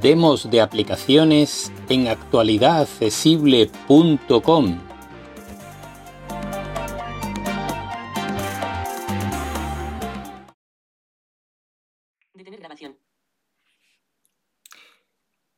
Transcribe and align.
demos 0.00 0.50
de 0.50 0.60
aplicaciones 0.60 1.72
en 1.88 2.08
actualidadaccesible.com. 2.08 4.90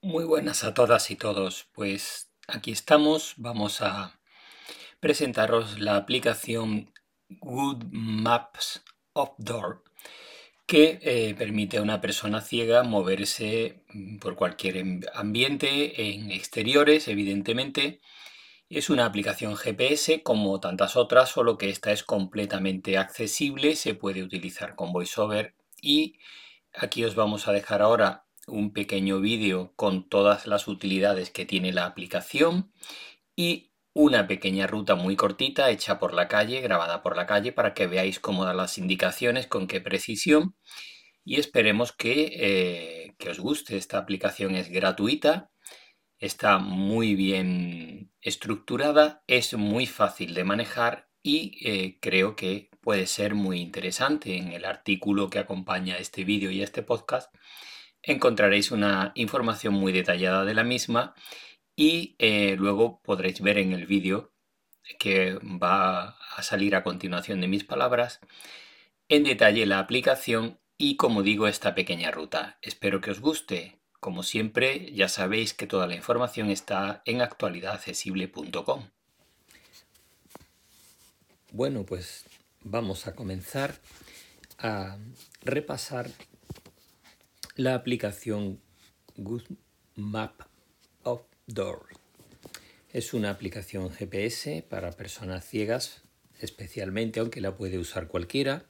Muy 0.04 0.24
buenas 0.24 0.64
a 0.64 0.74
todas 0.74 1.12
y 1.12 1.16
todos. 1.16 1.68
Pues 1.72 2.28
aquí 2.48 2.72
estamos. 2.72 3.34
Vamos 3.36 3.80
a 3.80 4.18
presentaros 4.98 5.78
la 5.78 5.96
aplicación 5.96 6.92
Good 7.28 7.84
Maps 7.90 8.82
Outdoor 9.14 9.84
que 10.72 11.00
eh, 11.02 11.34
permite 11.36 11.76
a 11.76 11.82
una 11.82 12.00
persona 12.00 12.40
ciega 12.40 12.82
moverse 12.82 13.84
mm, 13.92 14.16
por 14.20 14.36
cualquier 14.36 14.82
ambiente, 15.12 16.14
en 16.14 16.30
exteriores, 16.30 17.08
evidentemente. 17.08 18.00
Es 18.70 18.88
una 18.88 19.04
aplicación 19.04 19.54
GPS 19.54 20.22
como 20.22 20.60
tantas 20.60 20.96
otras, 20.96 21.28
solo 21.28 21.58
que 21.58 21.68
esta 21.68 21.92
es 21.92 22.02
completamente 22.02 22.96
accesible, 22.96 23.76
se 23.76 23.92
puede 23.94 24.22
utilizar 24.22 24.74
con 24.74 24.94
VoiceOver 24.94 25.54
y 25.82 26.18
aquí 26.72 27.04
os 27.04 27.16
vamos 27.16 27.48
a 27.48 27.52
dejar 27.52 27.82
ahora 27.82 28.24
un 28.46 28.72
pequeño 28.72 29.20
vídeo 29.20 29.74
con 29.76 30.08
todas 30.08 30.46
las 30.46 30.68
utilidades 30.68 31.28
que 31.28 31.44
tiene 31.44 31.74
la 31.74 31.84
aplicación 31.84 32.72
y 33.36 33.71
una 33.94 34.26
pequeña 34.26 34.66
ruta 34.66 34.94
muy 34.94 35.16
cortita 35.16 35.70
hecha 35.70 35.98
por 35.98 36.14
la 36.14 36.28
calle, 36.28 36.60
grabada 36.60 37.02
por 37.02 37.16
la 37.16 37.26
calle, 37.26 37.52
para 37.52 37.74
que 37.74 37.86
veáis 37.86 38.20
cómo 38.20 38.44
da 38.44 38.54
las 38.54 38.78
indicaciones, 38.78 39.46
con 39.46 39.66
qué 39.66 39.80
precisión. 39.80 40.56
Y 41.24 41.38
esperemos 41.38 41.92
que, 41.92 42.30
eh, 42.34 43.14
que 43.18 43.30
os 43.30 43.38
guste. 43.38 43.76
Esta 43.76 43.98
aplicación 43.98 44.54
es 44.54 44.70
gratuita, 44.70 45.50
está 46.18 46.58
muy 46.58 47.14
bien 47.14 48.12
estructurada, 48.20 49.22
es 49.26 49.54
muy 49.54 49.86
fácil 49.86 50.34
de 50.34 50.44
manejar 50.44 51.08
y 51.22 51.58
eh, 51.64 51.98
creo 52.00 52.34
que 52.34 52.70
puede 52.80 53.06
ser 53.06 53.34
muy 53.34 53.60
interesante. 53.60 54.36
En 54.36 54.52
el 54.52 54.64
artículo 54.64 55.30
que 55.30 55.38
acompaña 55.38 55.98
este 55.98 56.24
vídeo 56.24 56.50
y 56.50 56.62
este 56.62 56.82
podcast 56.82 57.32
encontraréis 58.02 58.72
una 58.72 59.12
información 59.14 59.74
muy 59.74 59.92
detallada 59.92 60.44
de 60.44 60.54
la 60.54 60.64
misma 60.64 61.14
y 61.76 62.16
eh, 62.18 62.56
luego 62.58 63.00
podréis 63.02 63.40
ver 63.40 63.58
en 63.58 63.72
el 63.72 63.86
vídeo 63.86 64.32
que 64.98 65.34
va 65.34 66.16
a 66.36 66.42
salir 66.42 66.74
a 66.74 66.82
continuación 66.82 67.40
de 67.40 67.48
mis 67.48 67.64
palabras 67.64 68.20
en 69.08 69.24
detalle 69.24 69.66
la 69.66 69.78
aplicación 69.78 70.58
y 70.78 70.96
como 70.96 71.22
digo 71.22 71.46
esta 71.46 71.74
pequeña 71.74 72.10
ruta. 72.10 72.58
Espero 72.62 73.00
que 73.00 73.10
os 73.10 73.20
guste. 73.20 73.78
Como 74.00 74.24
siempre 74.24 74.92
ya 74.92 75.08
sabéis 75.08 75.54
que 75.54 75.66
toda 75.66 75.86
la 75.86 75.94
información 75.94 76.50
está 76.50 77.02
en 77.04 77.22
actualidadaccesible.com. 77.22 78.88
Bueno, 81.52 81.84
pues 81.84 82.24
vamos 82.62 83.06
a 83.06 83.14
comenzar 83.14 83.80
a 84.58 84.96
repasar 85.42 86.10
la 87.54 87.74
aplicación 87.74 88.60
Good 89.16 89.44
Map 89.94 90.42
Door. 91.54 91.86
Es 92.92 93.14
una 93.14 93.30
aplicación 93.30 93.90
GPS 93.90 94.64
para 94.68 94.92
personas 94.92 95.46
ciegas, 95.46 96.02
especialmente, 96.40 97.20
aunque 97.20 97.40
la 97.40 97.56
puede 97.56 97.78
usar 97.78 98.08
cualquiera. 98.08 98.64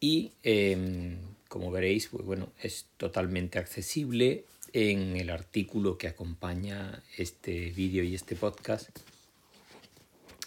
Y 0.00 0.32
em, 0.42 1.18
como 1.48 1.70
veréis, 1.70 2.08
pues 2.08 2.24
bueno, 2.24 2.52
es 2.60 2.86
totalmente 2.96 3.58
accesible. 3.58 4.44
En 4.72 5.16
el 5.16 5.30
artículo 5.30 5.98
que 5.98 6.08
acompaña 6.08 7.02
este 7.18 7.70
vídeo 7.70 8.02
y 8.04 8.14
este 8.14 8.36
podcast 8.36 8.88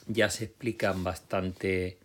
ya 0.07 0.29
se 0.29 0.45
explican 0.45 1.03
bastante 1.03 1.99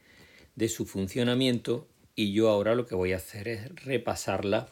de 0.55 0.69
su 0.69 0.85
funcionamiento 0.85 1.89
y 2.15 2.33
yo 2.33 2.51
ahora 2.51 2.75
lo 2.75 2.87
que 2.87 2.95
voy 2.95 3.13
a 3.13 3.17
hacer 3.17 3.49
es 3.49 3.75
repasarla 3.85 4.69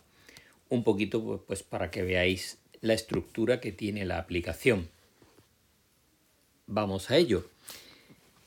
un 0.69 0.85
poquito 0.85 1.25
pues, 1.25 1.41
pues 1.47 1.62
para 1.62 1.91
que 1.91 2.03
veáis 2.03 2.59
la 2.81 2.94
estructura 2.94 3.61
que 3.61 3.72
tiene 3.72 4.05
la 4.05 4.19
aplicación. 4.19 4.89
Vamos 6.66 7.11
a 7.11 7.16
ello. 7.16 7.49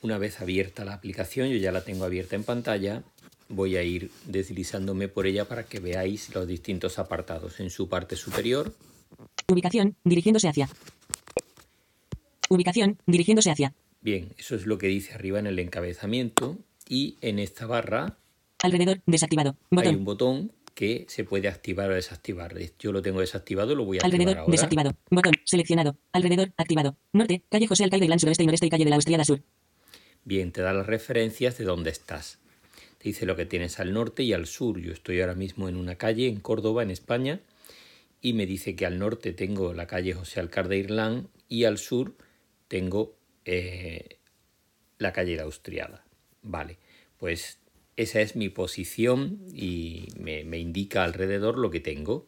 Una 0.00 0.18
vez 0.18 0.40
abierta 0.40 0.84
la 0.84 0.94
aplicación, 0.94 1.48
yo 1.48 1.56
ya 1.56 1.72
la 1.72 1.84
tengo 1.84 2.04
abierta 2.04 2.36
en 2.36 2.44
pantalla, 2.44 3.02
voy 3.48 3.76
a 3.76 3.82
ir 3.82 4.10
deslizándome 4.26 5.08
por 5.08 5.26
ella 5.26 5.46
para 5.46 5.64
que 5.64 5.80
veáis 5.80 6.34
los 6.34 6.46
distintos 6.46 6.98
apartados. 6.98 7.60
En 7.60 7.70
su 7.70 7.88
parte 7.88 8.16
superior. 8.16 8.74
Ubicación, 9.48 9.96
dirigiéndose 10.04 10.48
hacia. 10.48 10.68
Ubicación, 12.48 12.98
dirigiéndose 13.06 13.50
hacia. 13.50 13.74
Bien, 14.00 14.32
eso 14.38 14.56
es 14.56 14.66
lo 14.66 14.78
que 14.78 14.88
dice 14.88 15.14
arriba 15.14 15.38
en 15.38 15.46
el 15.46 15.58
encabezamiento. 15.58 16.58
Y 16.88 17.16
en 17.20 17.38
esta 17.38 17.66
barra. 17.66 18.18
Alrededor, 18.62 19.00
desactivado. 19.06 19.56
Hay 19.70 19.88
un 19.88 20.04
botón 20.04 20.52
que 20.74 21.04
se 21.08 21.24
puede 21.24 21.48
activar 21.48 21.90
o 21.90 21.94
desactivar. 21.94 22.54
Yo 22.78 22.92
lo 22.92 23.02
tengo 23.02 23.20
desactivado, 23.20 23.74
lo 23.74 23.84
voy 23.84 23.98
a 23.98 24.00
Alrededor, 24.02 24.28
activar 24.30 24.38
ahora. 24.44 24.52
desactivado. 24.52 24.90
Botón, 25.10 25.34
seleccionado. 25.44 25.98
Alrededor, 26.12 26.52
activado. 26.56 26.96
Norte, 27.12 27.42
calle 27.50 27.66
José 27.66 27.84
Alcaide 27.84 28.06
Gran 28.06 28.18
Suroeste 28.18 28.42
y 28.42 28.46
Noreste 28.46 28.66
y 28.66 28.70
calle 28.70 28.84
de 28.84 28.90
la 28.90 28.96
Austriada 28.96 29.24
Sur. 29.24 29.42
Bien, 30.24 30.52
te 30.52 30.62
da 30.62 30.72
las 30.72 30.86
referencias 30.86 31.58
de 31.58 31.64
dónde 31.64 31.90
estás. 31.90 32.38
Te 32.98 33.08
dice 33.08 33.26
lo 33.26 33.34
que 33.36 33.44
tienes 33.46 33.80
al 33.80 33.92
norte 33.92 34.22
y 34.22 34.32
al 34.32 34.46
sur. 34.46 34.78
Yo 34.80 34.92
estoy 34.92 35.20
ahora 35.20 35.34
mismo 35.34 35.68
en 35.68 35.76
una 35.76 35.96
calle 35.96 36.28
en 36.28 36.38
Córdoba, 36.40 36.82
en 36.84 36.90
España, 36.90 37.40
y 38.20 38.32
me 38.34 38.46
dice 38.46 38.76
que 38.76 38.86
al 38.86 38.98
norte 38.98 39.32
tengo 39.32 39.74
la 39.74 39.86
calle 39.88 40.14
José 40.14 40.38
Alcalde 40.40 40.78
Irlán 40.78 41.28
y 41.48 41.64
al 41.64 41.78
sur 41.78 42.14
tengo 42.68 43.16
eh, 43.44 44.18
la 44.98 45.12
calle 45.12 45.32
de 45.32 45.36
la 45.38 45.42
Austriada. 45.42 46.04
Vale, 46.42 46.78
pues 47.18 47.58
esa 47.96 48.20
es 48.20 48.36
mi 48.36 48.48
posición 48.48 49.40
y 49.52 50.08
me, 50.18 50.58
indica 50.58 51.04
alrededor 51.04 51.58
lo 51.58 51.70
que 51.70 51.80
tengo. 51.80 52.26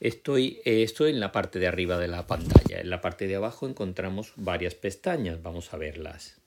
Estoy, 0.00 0.60
esto 0.64 1.06
en 1.06 1.20
la 1.20 1.32
parte 1.32 1.58
de 1.58 1.66
arriba 1.66 1.98
de 1.98 2.08
la 2.08 2.26
pantalla. 2.26 2.80
En 2.80 2.88
la 2.88 3.00
parte 3.00 3.26
de 3.26 3.36
abajo 3.36 3.68
encontramos 3.68 4.32
varias 4.36 4.74
pestañas. 4.74 5.42
Vamos 5.42 5.74
a 5.74 5.76
verlas. 5.76 6.40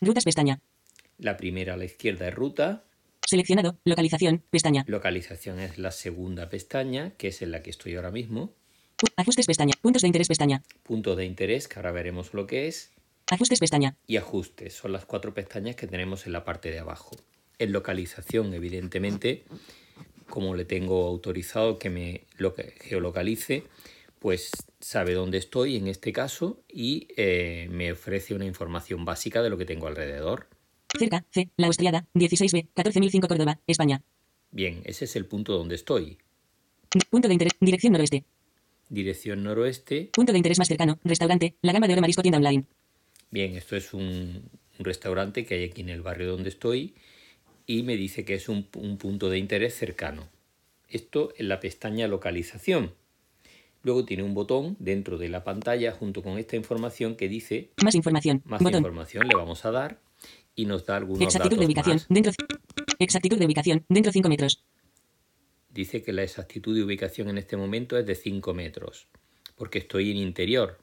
Rutas 0.00 0.24
pestaña. 0.24 0.60
La 1.18 1.36
primera 1.36 1.74
a 1.74 1.76
la 1.76 1.84
izquierda 1.84 2.28
es 2.28 2.34
ruta. 2.34 2.84
Seleccionado. 3.24 3.78
Localización. 3.84 4.42
Pestaña. 4.50 4.84
Localización 4.86 5.60
es 5.60 5.78
la 5.78 5.90
segunda 5.90 6.48
pestaña, 6.48 7.12
que 7.16 7.28
es 7.28 7.42
en 7.42 7.52
la 7.52 7.62
que 7.62 7.70
estoy 7.70 7.94
ahora 7.94 8.10
mismo. 8.10 8.52
Ajustes 9.16 9.46
pestaña. 9.46 9.74
Puntos 9.80 10.02
de 10.02 10.08
interés 10.08 10.28
pestaña. 10.28 10.62
Punto 10.82 11.14
de 11.14 11.24
interés, 11.24 11.68
que 11.68 11.78
ahora 11.78 11.92
veremos 11.92 12.34
lo 12.34 12.46
que 12.46 12.66
es. 12.66 12.90
Ajustes 13.30 13.60
pestaña. 13.60 13.96
Y 14.06 14.16
ajustes. 14.16 14.74
Son 14.74 14.92
las 14.92 15.04
cuatro 15.04 15.34
pestañas 15.34 15.76
que 15.76 15.86
tenemos 15.86 16.26
en 16.26 16.32
la 16.32 16.44
parte 16.44 16.70
de 16.70 16.80
abajo 16.80 17.16
en 17.58 17.72
localización, 17.72 18.54
evidentemente, 18.54 19.44
como 20.28 20.54
le 20.54 20.64
tengo 20.64 21.06
autorizado 21.06 21.78
que 21.78 21.90
me 21.90 22.24
lo 22.36 22.54
geolocalice, 22.80 23.64
pues 24.18 24.50
sabe 24.80 25.14
dónde 25.14 25.38
estoy 25.38 25.76
en 25.76 25.86
este 25.88 26.12
caso 26.12 26.62
y 26.68 27.08
eh, 27.16 27.68
me 27.70 27.92
ofrece 27.92 28.34
una 28.34 28.44
información 28.44 29.04
básica 29.04 29.42
de 29.42 29.50
lo 29.50 29.58
que 29.58 29.64
tengo 29.64 29.86
alrededor. 29.86 30.48
Cerca, 30.98 31.24
C, 31.30 31.50
La 31.56 31.66
Austriada, 31.66 32.06
16B, 32.14 32.68
14005 32.74 33.28
Córdoba, 33.28 33.60
España. 33.66 34.02
Bien, 34.50 34.80
ese 34.84 35.04
es 35.04 35.16
el 35.16 35.26
punto 35.26 35.56
donde 35.56 35.74
estoy. 35.74 36.18
Punto 37.10 37.28
de 37.28 37.34
interés, 37.34 37.52
dirección 37.60 37.92
noroeste. 37.92 38.24
Dirección 38.88 39.42
noroeste. 39.42 40.10
Punto 40.14 40.32
de 40.32 40.38
interés 40.38 40.58
más 40.58 40.68
cercano, 40.68 40.98
restaurante, 41.04 41.56
la 41.60 41.72
gama 41.72 41.86
de 41.86 41.92
oro 41.92 42.00
marisco 42.00 42.22
tienda 42.22 42.38
online. 42.38 42.64
Bien, 43.30 43.54
esto 43.56 43.76
es 43.76 43.92
un, 43.92 44.48
un 44.78 44.84
restaurante 44.84 45.44
que 45.44 45.54
hay 45.54 45.64
aquí 45.64 45.82
en 45.82 45.90
el 45.90 46.00
barrio 46.00 46.30
donde 46.30 46.48
estoy 46.48 46.94
y 47.68 47.82
me 47.82 47.96
dice 47.96 48.24
que 48.24 48.34
es 48.34 48.48
un, 48.48 48.64
punto 48.64 49.28
de 49.28 49.38
interés 49.38 49.74
cercano. 49.76 50.26
Esto 50.88 51.32
en 51.36 51.48
la 51.48 51.60
pestaña 51.60 52.08
localización. 52.08 52.94
Luego 53.82 54.06
tiene 54.06 54.22
un 54.22 54.34
botón 54.34 54.74
dentro 54.80 55.18
de 55.18 55.28
la 55.28 55.44
pantalla 55.44 55.92
junto 55.92 56.22
con 56.22 56.38
esta 56.38 56.56
información 56.56 57.14
que 57.14 57.28
dice 57.28 57.70
más 57.84 57.94
información. 57.94 58.42
Más 58.46 58.60
información 58.60 59.28
le 59.28 59.36
vamos 59.36 59.64
a 59.66 59.70
dar 59.70 60.00
y 60.56 60.64
nos 60.64 60.86
da 60.86 60.96
algunos 60.96 61.22
exactitud 61.22 61.58
de 61.58 61.66
ubicación 61.66 62.00
dentro 62.08 62.32
exactitud 62.98 63.38
de 63.38 63.46
ubicación 63.46 63.84
dentro 63.88 64.10
5 64.10 64.28
metros. 64.28 64.64
Dice 65.68 66.02
que 66.02 66.12
la 66.12 66.22
exactitud 66.22 66.74
de 66.74 66.82
ubicación 66.82 67.28
en 67.28 67.38
este 67.38 67.56
momento 67.56 67.98
es 67.98 68.06
de 68.06 68.14
5 68.14 68.54
metros 68.54 69.06
porque 69.58 69.78
estoy 69.78 70.10
en 70.10 70.16
interior. 70.16 70.78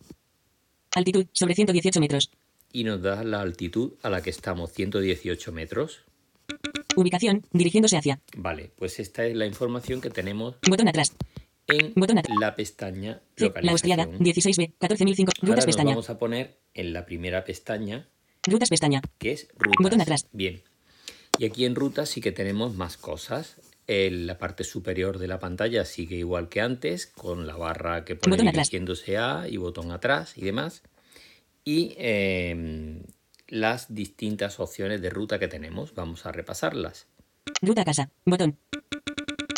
Altitud 0.92 1.26
sobre 1.32 1.56
118 1.56 2.00
metros. 2.00 2.30
Y 2.72 2.84
nos 2.84 3.02
da 3.02 3.24
la 3.24 3.42
altitud 3.42 3.94
a 4.04 4.10
la 4.10 4.22
que 4.22 4.30
estamos, 4.30 4.72
118 4.72 5.52
metros. 5.52 6.04
Ubicación, 6.96 7.46
dirigiéndose 7.52 7.98
hacia. 7.98 8.20
Vale, 8.36 8.72
pues 8.76 9.00
esta 9.00 9.26
es 9.26 9.36
la 9.36 9.46
información 9.46 10.02
que 10.02 10.10
tenemos. 10.10 10.56
Botón 10.68 10.88
atrás. 10.88 11.14
En 11.68 11.94
Botón 11.96 12.22
la 12.40 12.56
pestaña 12.56 13.22
La 13.38 13.72
Austriada, 13.72 14.06
16B, 14.06 14.74
14005. 14.78 15.32
Rutas 15.42 15.66
pestaña. 15.66 15.90
vamos 15.90 16.10
a 16.10 16.20
poner 16.20 16.58
en 16.74 16.94
la 16.94 17.06
primera 17.06 17.44
pestaña. 17.44 18.08
Rutas 18.44 18.70
pestaña. 18.70 19.02
Que 19.18 19.32
es 19.32 19.48
rutas. 19.58 19.84
Botón 19.84 20.02
atrás. 20.02 20.28
Bien. 20.32 20.62
Y 21.40 21.46
aquí 21.46 21.66
en 21.66 21.76
rutas 21.76 22.10
sí 22.10 22.22
que 22.22 22.32
tenemos 22.32 22.76
más 22.76 22.98
cosas. 22.98 23.56
En 23.88 24.28
la 24.28 24.38
parte 24.38 24.64
superior 24.64 25.18
de 25.20 25.28
la 25.28 25.40
pantalla 25.40 25.86
sigue 25.86 26.16
igual 26.16 26.50
que 26.50 26.62
antes, 26.62 27.08
con 27.08 27.46
la 27.46 27.56
barra 27.56 28.06
que 28.06 28.16
pone 28.16 28.38
dirigiéndose 28.38 29.18
a 29.18 29.48
y 29.48 29.58
botón 29.58 29.92
atrás 29.92 30.38
y 30.38 30.42
demás. 30.42 30.84
Y 31.64 31.96
eh, 31.98 33.02
las 33.48 33.94
distintas 33.94 34.60
opciones 34.60 35.02
de 35.02 35.10
ruta 35.10 35.40
que 35.40 35.48
tenemos. 35.48 35.94
Vamos 35.94 36.26
a 36.26 36.32
repasarlas. 36.32 37.08
Ruta 37.62 37.82
a 37.82 37.86
casa. 37.86 38.10
Botón. 38.26 38.58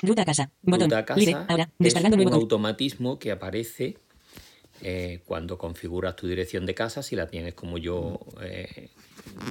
Ruta 0.03 0.21
a 0.23 0.25
casa. 0.25 0.51
Botón. 0.61 0.89
Ruta 0.89 0.99
a 0.99 1.05
casa 1.05 1.19
Libre. 1.19 1.35
Ahora. 1.47 1.63
es 1.63 1.69
Descargando 1.79 2.17
un 2.17 2.23
nuevo. 2.23 2.37
automatismo 2.37 3.17
que 3.17 3.31
aparece 3.31 3.97
eh, 4.81 5.21
cuando 5.25 5.57
configuras 5.57 6.15
tu 6.15 6.27
dirección 6.27 6.65
de 6.65 6.75
casa. 6.75 7.01
Si 7.03 7.15
la 7.15 7.27
tienes 7.27 7.53
como 7.53 7.77
yo 7.77 8.19
eh, 8.41 8.89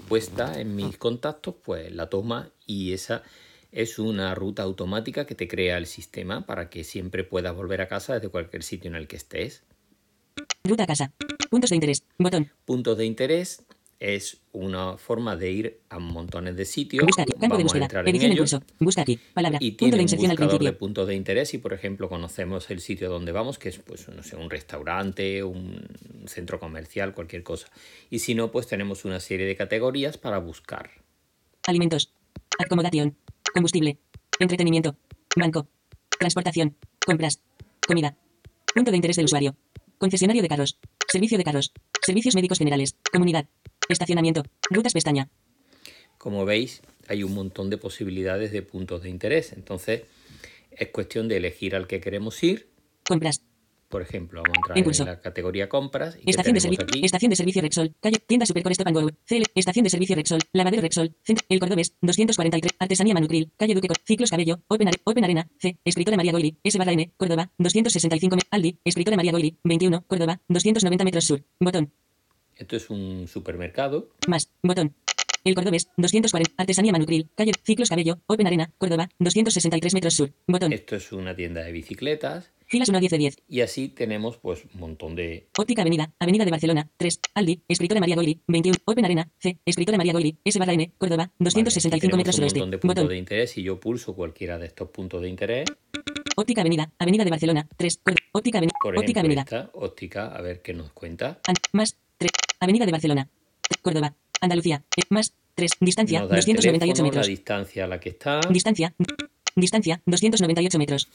puesta 0.09 0.61
en 0.61 0.77
mis 0.77 0.97
contactos, 0.99 1.57
pues 1.65 1.93
la 1.93 2.09
toma 2.09 2.51
y 2.67 2.93
esa 2.93 3.23
es 3.73 3.99
una 3.99 4.35
ruta 4.35 4.63
automática 4.63 5.27
que 5.27 5.35
te 5.35 5.49
crea 5.49 5.77
el 5.77 5.87
sistema 5.87 6.47
para 6.47 6.71
que 6.71 6.85
siempre 6.85 7.25
puedas 7.25 7.55
volver 7.55 7.81
a 7.83 7.89
casa 7.89 8.15
desde 8.15 8.29
cualquier 8.29 8.63
sitio 8.63 8.89
en 8.89 8.97
el 8.97 9.09
que 9.09 9.17
estés. 9.17 9.65
Ruta 10.65 10.85
a 10.85 10.87
casa. 10.87 11.13
Puntos 11.51 11.71
de 11.71 11.77
interés. 11.77 12.05
Botón. 12.19 12.51
Puntos 12.65 12.97
de 12.97 13.05
interés 13.05 13.66
es 13.99 14.41
una 14.53 14.99
forma 14.99 15.37
de 15.37 15.51
ir 15.51 15.81
a 15.89 15.99
montones 15.99 16.57
de 16.57 16.65
sitios. 16.65 17.05
Busca 17.05 17.23
aquí. 17.23 17.33
Campo 17.33 17.57
de 17.57 17.65
Vamos 17.65 17.73
búsqueda. 17.73 18.03
Edición 18.03 18.33
en 18.33 18.39
curso. 18.39 18.63
Busca 18.79 19.03
aquí. 19.03 19.19
Palabra. 19.35 19.59
y 19.61 19.73
Punto 19.73 19.97
de 19.97 20.03
inserción 20.03 20.31
al 20.31 20.37
buscador 20.37 20.53
de 20.53 20.59
principio. 20.59 20.79
puntos 20.79 21.09
de 21.09 21.15
interés 21.15 21.55
y 21.55 21.59
por 21.59 21.73
ejemplo 21.73 22.09
conocemos 22.09 22.71
el 22.71 22.81
sitio 22.81 23.09
donde 23.11 23.33
vamos 23.33 23.59
que 23.59 23.69
es 23.71 23.79
pues 23.79 24.09
no 24.09 24.23
sé 24.23 24.37
un 24.37 24.51
restaurante 24.51 25.43
un 25.43 25.87
centro 26.27 26.59
comercial 26.61 27.15
cualquier 27.15 27.43
cosa 27.43 27.69
y 28.11 28.19
si 28.21 28.35
no 28.35 28.51
pues 28.51 28.67
tenemos 28.67 29.05
una 29.05 29.21
serie 29.21 29.47
de 29.47 29.57
categorías 29.57 30.19
para 30.19 30.39
buscar 30.39 30.91
Alimentos. 31.67 32.13
Acomodación. 32.59 33.17
Combustible. 33.53 33.99
Entretenimiento. 34.39 34.97
Banco. 35.37 35.67
Transportación. 36.19 36.77
Compras. 37.05 37.41
Comida. 37.87 38.17
Punto 38.75 38.91
de 38.91 38.97
interés 38.97 39.17
del 39.17 39.25
usuario. 39.25 39.57
Concesionario 39.99 40.43
de 40.43 40.49
carros. 40.49 40.79
Servicio 41.09 41.39
de 41.39 41.45
carros. 41.45 41.73
Servicios 42.07 42.37
médicos 42.37 42.59
generales. 42.59 42.95
Comunidad. 43.13 43.47
Estacionamiento. 43.89 44.45
Rutas 44.71 44.93
pestaña. 44.93 45.29
como 46.19 46.45
veis 46.45 46.83
hay 47.09 47.25
un 47.25 47.35
montón 47.35 47.69
de 47.69 47.79
posibilidades 47.79 48.53
de 48.53 48.63
puntos 48.63 49.03
de 49.03 49.11
interés 49.11 49.53
entonces 49.53 50.03
es 50.71 50.89
cuestión 50.91 51.27
de 51.27 51.37
elegir 51.39 51.75
al 51.75 51.89
que 51.89 52.01
queremos 52.01 52.41
ir 52.45 52.69
Compras. 53.05 53.43
Por 53.89 54.03
ejemplo 54.03 54.43
vamos 54.43 54.57
a 54.57 54.61
entrar 54.61 54.79
Impulso. 54.79 55.03
en 55.05 55.09
la 55.11 55.21
categoría 55.21 55.69
compras 55.69 56.19
y 56.23 56.31
Estación 56.31 56.55
de, 56.55 56.61
servicio. 56.61 56.87
Estación 57.03 57.31
de 57.31 57.37
servicio 57.37 57.63
Rexol. 57.63 57.95
Calle. 58.01 58.19
Tienda 58.27 58.45
Supercore 58.47 58.75
Go. 58.93 59.11
CL. 59.25 59.43
Estación 59.55 59.85
de 59.85 59.91
servicio 59.91 60.17
Rexol. 60.17 60.41
Lavadero 60.53 60.83
Rexol. 60.83 61.15
Centro. 61.23 61.45
El 61.49 61.61
Cordobés. 61.61 61.95
243. 62.01 62.73
Artesanía 62.79 63.15
Manucril. 63.15 63.51
Calle 63.57 63.75
Duque. 63.75 63.89
Ciclos 64.05 64.31
Cabello. 64.31 64.61
Open, 64.69 64.89
Are- 64.89 65.01
Open 65.05 65.25
Arena. 65.25 65.49
C. 65.59 65.79
Escritora 65.85 66.17
María 66.17 66.33
Goili. 66.33 66.57
S 66.65 66.77
barra 66.79 66.93
N. 66.93 67.13
Córdoba. 67.17 67.51
265. 67.59 68.37
me- 68.37 68.43
Aldi. 68.51 68.79
Escritora 68.85 69.17
María 69.17 69.33
Goili. 69.33 69.57
21. 69.65 70.03
Córdoba. 70.07 70.41
290 70.49 71.05
metros 71.05 71.25
sur. 71.25 71.43
Botón. 71.61 71.93
esto 72.57 72.75
es 72.77 72.89
un 72.91 73.29
supermercado 73.29 74.09
Más. 74.27 74.49
Botón. 74.63 74.95
El 75.47 75.55
Cordobés. 75.55 75.89
240. 75.97 76.55
Artesanía 76.57 76.91
Manucril. 76.91 77.29
Calle. 77.37 77.53
Ciclos 77.63 77.89
Cabello. 77.89 78.19
Open 78.27 78.49
Arena. 78.49 78.69
Córdoba. 78.79 79.09
263 79.21 79.95
metros 79.95 80.15
sur. 80.15 80.33
Botón. 80.49 80.73
esto 80.73 80.97
es 80.97 81.13
una 81.13 81.37
tienda 81.37 81.63
de 81.63 81.71
bicicletas 81.71 82.51
Filas 82.69 82.89
1 82.89 82.99
a 82.99 83.01
10 83.01 83.13
de 83.13 83.19
10. 83.19 83.37
y 83.49 83.61
así 83.61 83.89
tenemos 83.89 84.39
pues 84.39 84.65
un 84.75 84.81
montón 84.81 85.15
de 85.15 85.47
Óptica 85.57 85.83
Avenida, 85.83 86.13
Avenida 86.19 86.45
de 86.45 86.51
Barcelona, 86.51 86.89
3, 86.97 87.21
Aldi, 87.35 87.61
Escritora 87.69 88.01
María 88.01 88.17
Goili, 88.17 88.41
21, 88.49 88.79
Open 88.87 89.05
Arena, 89.05 89.31
C, 89.39 89.57
Escritora 89.65 89.97
María 89.97 90.13
Goili, 90.13 90.37
S 90.45 90.59
barra 90.59 90.73
N, 90.73 90.91
Córdoba, 90.99 91.31
Vale, 91.39 91.45
265 91.45 92.07
aquí 92.09 92.17
metros 92.17 92.35
tenemos 92.35 92.51
suroeste. 92.53 92.59
un 92.59 92.63
montón 92.63 92.71
de 92.73 92.79
puntos 92.79 92.95
Botón. 93.05 93.09
de 93.11 93.19
interés 93.19 93.57
y 93.59 93.63
yo 93.63 93.79
pulso 93.79 94.17
cualquiera 94.17 94.59
de 94.59 94.67
estos 94.67 94.89
puntos 94.91 95.23
de 95.23 95.29
interés. 95.29 95.69
Óptica 96.35 96.63
Avenida, 96.63 96.91
Avenida 96.99 97.23
de 97.23 97.31
Barcelona, 97.31 97.69
3, 97.77 98.01
Óptica 98.33 98.59
Avenida, 98.59 98.75
Por 98.83 98.99
Óptica 98.99 99.21
Avenida, 99.21 99.43
esta 99.43 99.71
óptica, 99.75 100.27
a 100.35 100.41
ver 100.43 100.61
qué 100.61 100.75
nos 100.75 100.91
cuenta. 100.91 101.39
Más, 101.73 101.97
3, 102.19 102.33
Avenida 102.59 102.85
de 102.85 102.91
Barcelona, 102.91 103.29
Córdoba, 103.81 104.13
Andalucía, 104.41 104.83
eh, 104.97 105.03
más, 105.11 105.33
3, 105.55 105.71
distancia, 105.81 106.21
el 106.21 106.29
298 106.29 106.79
teléfono, 106.79 107.03
la 107.05 107.11
metros. 107.11 107.27
distancia 107.29 107.85
a 107.85 107.89
la 107.89 108.01
que 108.01 108.11
está 108.11 108.41
Distancia, 108.51 108.95
distancia, 109.55 110.03
298 110.07 110.79
metros. 110.79 111.09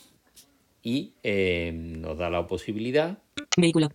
y 0.83 1.13
eh, 1.23 1.71
nos 1.75 2.17
da 2.17 2.29
la 2.29 2.47
posibilidad. 2.47 3.19
Vehículo, 3.55 3.89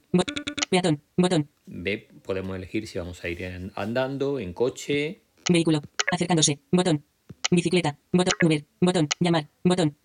peatón, 0.71 1.01
botón, 1.17 1.49
Ve, 1.67 2.09
podemos 2.23 2.57
elegir 2.57 2.87
si 2.87 2.99
vamos 2.99 3.25
a 3.25 3.29
ir 3.29 3.43
en- 3.43 3.73
andando, 3.75 4.39
en 4.39 4.53
coche. 4.53 5.21
vehículo, 5.51 5.83
acercándose, 6.13 6.61
botón, 6.71 7.03
bicicleta, 7.51 7.99
botón, 8.13 8.35
Uber, 8.43 8.65
botón, 8.81 9.09
llamar, 9.21 9.49
botón, 9.65 9.97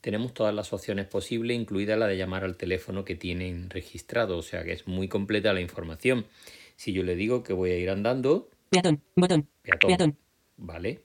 Tenemos 0.00 0.34
todas 0.34 0.54
las 0.54 0.70
opciones 0.74 1.06
posibles, 1.06 1.56
incluida 1.58 1.96
la 1.96 2.06
de 2.06 2.18
llamar 2.18 2.44
al 2.44 2.56
teléfono 2.58 3.06
que 3.06 3.14
tienen 3.14 3.70
registrado, 3.70 4.36
o 4.36 4.42
sea 4.42 4.62
que 4.62 4.72
es 4.72 4.86
muy 4.86 5.08
completa 5.08 5.54
la 5.54 5.62
información. 5.62 6.26
Si 6.76 6.92
yo 6.92 7.02
le 7.02 7.14
digo 7.16 7.42
que 7.42 7.52
voy 7.52 7.70
a 7.70 7.78
ir 7.78 7.90
andando, 7.90 8.50
peatón, 8.70 9.00
botón, 9.16 9.48
peatón, 9.62 9.88
peatón, 9.88 10.18
¿vale? 10.56 11.02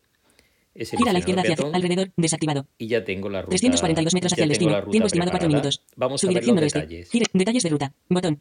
Gira 0.76 1.10
a 1.10 1.14
la 1.14 1.20
izquierda 1.20 1.42
hacia 1.42 1.58
alrededor, 1.74 2.12
desactivado. 2.16 2.68
y 2.78 2.88
ya 2.88 3.04
tengo 3.04 3.28
la 3.30 3.42
ruta. 3.42 3.50
342 3.50 4.14
metros 4.14 4.32
hacia 4.34 4.44
el 4.44 4.50
destino. 4.50 4.72
Tiempo 4.90 5.08
estimado 5.08 5.32
4 5.32 5.48
preparada. 5.48 5.48
minutos. 5.48 5.84
Vamos 5.98 6.22
Su 6.22 6.30
a 6.30 6.32
ver 6.34 6.48
los 6.48 6.62
detalles. 6.62 7.12
Gire- 7.12 7.26
detalles 7.34 7.64
de 7.64 7.70
ruta. 7.70 7.94
Botón. 8.08 8.38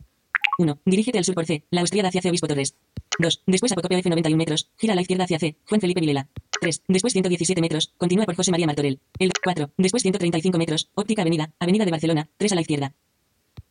1. 0.59 0.79
Dirígete 0.85 1.19
al 1.19 1.25
sur 1.25 1.35
por 1.35 1.47
C. 1.47 1.65
La 1.71 1.81
Austriada 1.81 2.09
hacia 2.11 2.21
C. 2.23 2.29
Obispo 2.31 2.47
Torres. 2.47 2.77
2. 3.19 3.43
Después 3.47 3.73
a 3.73 3.75
Procopio 3.77 3.99
F 3.99 4.09
91 4.11 4.37
metros. 4.37 4.71
Gira 4.77 4.93
a 4.93 4.97
la 4.97 5.03
izquierda 5.03 5.25
hacia 5.25 5.39
C. 5.39 5.57
Juan 5.69 5.81
Felipe 5.81 6.01
Vilela. 6.01 6.29
3. 6.61 6.83
Después 6.87 7.13
117 7.13 7.61
metros. 7.61 7.93
Continúa 7.97 8.25
por 8.25 8.35
José 8.37 8.51
María 8.53 8.67
Martorell. 8.67 9.01
El 9.19 9.33
4. 9.43 9.71
Después 9.77 10.03
135 10.03 10.59
metros. 10.59 10.91
Óptica 10.95 11.23
Avenida. 11.23 11.53
Avenida 11.59 11.85
de 11.85 11.91
Barcelona. 11.91 12.29
3 12.37 12.53
a 12.53 12.55
la 12.57 12.61
izquierda. 12.61 12.95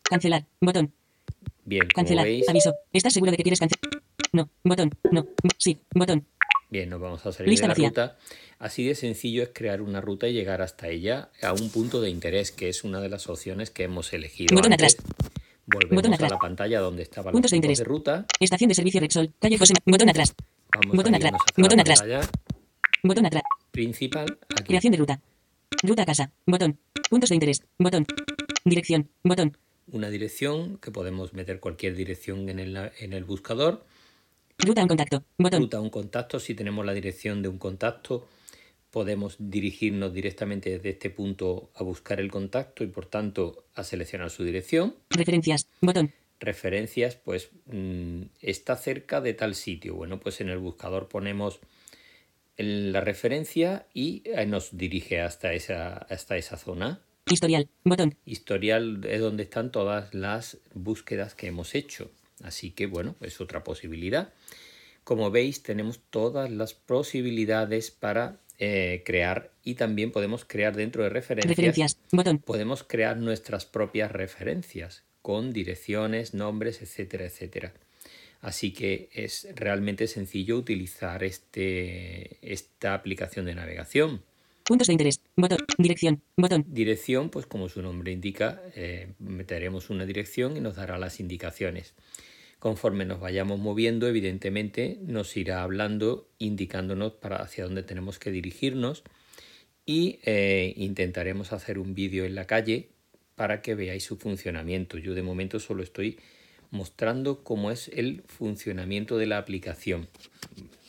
Cancelar. 0.03 0.45
Botón. 0.61 0.93
Bien, 1.67 1.85
Cancelar. 1.93 2.23
veis, 2.25 2.47
Aviso. 2.47 2.73
¿Estás 2.93 3.11
seguro 3.13 3.31
de 3.31 3.35
que 3.37 3.43
quieres 3.43 3.59
cancelar? 3.59 4.01
No. 4.31 4.49
Botón. 4.63 4.89
No. 5.11 5.27
Sí. 5.57 5.77
Botón. 5.93 6.25
bien, 6.69 6.89
nos 6.89 6.99
vamos 7.01 7.25
a 7.25 7.31
salir 7.33 7.49
Lista 7.49 7.65
de 7.65 7.67
la 7.67 7.73
vacía. 7.73 7.89
ruta. 7.89 8.17
Así 8.57 8.85
de 8.85 8.95
sencillo 8.95 9.43
es 9.43 9.49
crear 9.53 9.81
una 9.81 9.99
ruta 9.99 10.27
y 10.29 10.33
llegar 10.33 10.61
hasta 10.61 10.87
ella 10.87 11.29
a 11.43 11.51
un 11.51 11.69
punto 11.69 11.99
de 12.01 12.09
interés, 12.09 12.51
que 12.53 12.69
es 12.69 12.85
una 12.85 13.01
de 13.01 13.09
las 13.09 13.27
opciones 13.27 13.69
que 13.69 13.83
hemos 13.83 14.13
elegido. 14.13 14.55
Botón 14.55 14.71
antes. 14.71 14.95
atrás. 14.95 15.15
Volvemos 15.65 15.95
Botón 16.03 16.13
a 16.13 16.29
la 16.29 16.37
pantalla 16.39 16.79
donde 16.79 17.03
estaban 17.03 17.33
Puntos 17.33 17.51
de 17.51 17.57
interés. 17.57 17.79
de 17.79 17.83
ruta. 17.83 18.25
Estación 18.39 18.69
de 18.69 18.75
servicio 18.75 19.01
Rexol. 19.01 19.33
Calle 19.39 19.57
José. 19.57 19.73
Botón 19.85 20.09
atrás. 20.09 20.33
Vamos 20.73 20.95
Botón 20.95 21.15
atrás. 21.15 21.33
Botón 21.57 21.79
atrás. 21.81 22.03
Botón 23.03 23.25
atrás. 23.25 23.43
principal. 23.71 24.37
Aquí. 24.55 24.63
Creación 24.69 24.91
de 24.93 24.97
ruta. 24.99 25.19
Ruta 25.83 26.03
a 26.03 26.05
casa. 26.05 26.31
Botón. 26.45 26.79
Puntos 27.09 27.29
de 27.29 27.35
interés. 27.35 27.61
Botón. 27.77 28.05
Dirección. 28.63 29.09
Botón. 29.23 29.57
Una 29.91 30.09
dirección 30.09 30.77
que 30.77 30.91
podemos 30.91 31.33
meter 31.33 31.59
cualquier 31.59 31.95
dirección 31.95 32.49
en 32.49 32.59
el, 32.59 32.91
en 32.99 33.13
el 33.13 33.23
buscador. 33.23 33.85
Ruta 34.57 34.81
a 34.81 34.83
un 34.83 34.87
contacto. 34.89 35.23
Botón. 35.37 35.61
Ruta 35.61 35.77
a 35.77 35.81
un 35.81 35.89
contacto. 35.89 36.39
Si 36.39 36.55
tenemos 36.55 36.85
la 36.85 36.93
dirección 36.93 37.41
de 37.41 37.49
un 37.49 37.57
contacto, 37.57 38.27
podemos 38.91 39.35
dirigirnos 39.39 40.13
directamente 40.13 40.71
desde 40.71 40.89
este 40.89 41.09
punto 41.09 41.69
a 41.75 41.83
buscar 41.83 42.19
el 42.19 42.31
contacto 42.31 42.83
y 42.83 42.87
por 42.87 43.05
tanto 43.05 43.65
a 43.75 43.83
seleccionar 43.83 44.29
su 44.29 44.43
dirección. 44.43 44.95
Referencias. 45.09 45.67
Botón. 45.81 46.13
Referencias, 46.39 47.15
pues 47.15 47.49
mm, 47.65 48.23
está 48.41 48.75
cerca 48.75 49.21
de 49.21 49.33
tal 49.33 49.55
sitio. 49.55 49.95
Bueno, 49.95 50.19
pues 50.19 50.41
en 50.41 50.49
el 50.49 50.57
buscador 50.57 51.07
ponemos 51.07 51.59
la 52.57 53.01
referencia 53.01 53.85
y 53.93 54.23
eh, 54.25 54.45
nos 54.45 54.75
dirige 54.75 55.21
hasta 55.21 55.53
esa, 55.53 55.93
hasta 55.93 56.37
esa 56.37 56.57
zona. 56.57 57.01
Historial. 57.29 57.67
Botón. 57.83 58.15
Historial 58.25 59.01
es 59.05 59.21
donde 59.21 59.43
están 59.43 59.71
todas 59.71 60.13
las 60.13 60.57
búsquedas 60.73 61.35
que 61.35 61.47
hemos 61.47 61.75
hecho. 61.75 62.11
Así 62.43 62.71
que 62.71 62.85
bueno, 62.85 63.15
es 63.21 63.41
otra 63.41 63.63
posibilidad. 63.63 64.33
Como 65.03 65.31
veis, 65.31 65.63
tenemos 65.63 65.99
todas 66.09 66.51
las 66.51 66.73
posibilidades 66.73 67.91
para 67.91 68.39
eh, 68.59 69.03
crear 69.05 69.51
y 69.63 69.75
también 69.75 70.11
podemos 70.11 70.45
crear 70.45 70.75
dentro 70.75 71.03
de 71.03 71.09
referencias, 71.09 71.49
Referencias. 71.49 71.97
Botón. 72.11 72.39
podemos 72.39 72.83
crear 72.83 73.17
nuestras 73.17 73.65
propias 73.65 74.11
referencias 74.11 75.03
con 75.21 75.53
direcciones, 75.53 76.33
nombres, 76.33 76.81
etcétera, 76.81 77.25
etcétera. 77.25 77.73
Así 78.41 78.71
que 78.71 79.09
es 79.13 79.47
realmente 79.55 80.07
sencillo 80.07 80.57
utilizar 80.57 81.23
este, 81.23 82.37
esta 82.41 82.93
aplicación 82.93 83.45
de 83.45 83.55
navegación. 83.55 84.21
Puntos 84.67 84.87
de 84.87 84.93
interés. 84.93 85.21
Botón. 85.37 85.59
Dirección. 85.77 86.21
Botón. 86.35 86.65
Dirección, 86.67 87.29
pues 87.29 87.45
como 87.45 87.69
su 87.69 87.81
nombre 87.81 88.11
indica, 88.11 88.61
eh, 88.75 89.13
meteremos 89.17 89.89
una 89.89 90.05
dirección 90.05 90.57
y 90.57 90.59
nos 90.59 90.75
dará 90.75 90.97
las 90.97 91.21
indicaciones. 91.21 91.93
Conforme 92.59 93.05
nos 93.05 93.21
vayamos 93.21 93.59
moviendo, 93.59 94.09
evidentemente 94.09 94.97
nos 95.03 95.37
irá 95.37 95.63
hablando, 95.63 96.27
indicándonos 96.37 97.13
para 97.13 97.37
hacia 97.37 97.63
dónde 97.63 97.83
tenemos 97.83 98.19
que 98.19 98.29
dirigirnos 98.29 99.03
y 99.85 100.19
eh, 100.23 100.73
intentaremos 100.75 101.53
hacer 101.53 101.79
un 101.79 101.95
vídeo 101.95 102.25
en 102.25 102.35
la 102.35 102.45
calle 102.45 102.89
para 103.35 103.61
que 103.61 103.73
veáis 103.73 104.03
su 104.03 104.17
funcionamiento. 104.17 104.97
Yo 104.97 105.13
de 105.13 105.23
momento 105.23 105.61
solo 105.61 105.81
estoy 105.81 106.19
mostrando 106.71 107.41
cómo 107.41 107.71
es 107.71 107.87
el 107.87 108.23
funcionamiento 108.27 109.17
de 109.17 109.27
la 109.27 109.37
aplicación. 109.37 110.09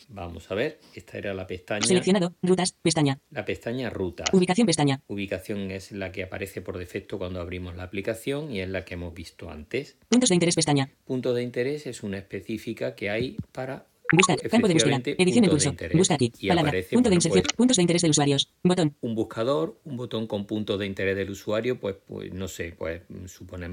Vamos 0.09 0.51
a 0.51 0.55
ver, 0.55 0.81
esta 0.95 1.19
era 1.19 1.35
la 1.35 1.47
pestaña. 1.47 1.87
Seleccionado, 1.87 2.35
rutas, 2.43 2.73
pestaña. 2.73 3.21
La 3.31 3.45
pestaña 3.45 3.91
rutas. 3.91 4.29
Ubicación 4.33 4.67
pestaña. 4.67 5.03
Ubicación 5.07 5.71
es 5.71 5.93
la 5.93 6.13
que 6.13 6.23
aparece 6.23 6.63
por 6.63 6.79
defecto 6.79 7.19
cuando 7.19 7.41
abrimos 7.41 7.77
la 7.77 7.83
aplicación 7.83 8.51
y 8.51 8.61
es 8.61 8.69
la 8.71 8.87
que 8.87 8.95
hemos 8.95 9.13
visto 9.13 9.51
antes. 9.51 9.99
Puntos 10.09 10.31
de 10.31 10.37
interés 10.37 10.55
pestaña. 10.55 10.91
Punto 11.05 11.35
de 11.35 11.43
interés 11.43 11.87
es 11.87 12.03
una 12.03 12.17
específica 12.17 12.95
que 12.95 13.11
hay 13.11 13.37
para 13.53 13.87
Buscar, 14.11 14.41
campo 14.49 14.69
de 14.69 14.73
búsqueda, 14.73 15.03
edición 15.05 15.45
en 15.45 15.51
puntos 15.51 15.65
de 15.65 15.77
curso, 15.77 15.99
busca 15.99 16.15
aquí, 16.15 16.33
Y 16.39 16.49
palabra, 16.49 16.71
aparece, 16.71 16.95
punto 16.95 17.11
de 17.11 17.11
bueno, 17.11 17.19
inserción, 17.19 17.43
pues, 17.43 17.53
puntos 17.53 17.77
de 17.77 17.83
interés 17.83 18.03
de 18.03 18.09
usuarios, 18.09 18.55
botón, 18.63 18.97
un 19.03 19.15
buscador, 19.15 19.79
un 19.85 19.99
botón 19.99 20.27
con 20.27 20.47
puntos 20.47 20.79
de 20.79 20.87
interés 20.87 21.15
del 21.15 21.29
usuario, 21.29 21.79
pues, 21.79 21.97
pues 22.07 22.33
no 22.33 22.49
sé, 22.49 22.73
pues 22.73 23.03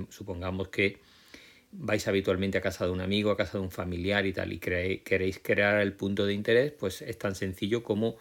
supongamos 0.10 0.68
que 0.68 1.00
vais 1.77 2.08
habitualmente 2.08 2.58
a 2.58 2.62
casa 2.62 2.86
de 2.86 2.91
un 2.91 3.01
amigo, 3.01 3.32
a 3.32 3.38
casa 3.38 3.58
de 3.58 3.63
un 3.63 3.72
familiar 3.72 4.25
y 4.25 4.34
tal, 4.34 4.51
y 4.53 4.60
cre- 4.60 5.03
queréis 5.03 5.39
crear 5.39 5.82
el 5.82 5.94
punto 5.94 6.25
de 6.25 6.34
interés, 6.34 6.72
pues 6.72 7.01
es 7.01 7.17
tan 7.17 7.36
sencillo 7.36 7.84
como 7.84 8.15